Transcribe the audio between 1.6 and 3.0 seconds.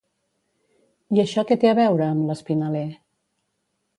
té a veure, amb l'Espinaler?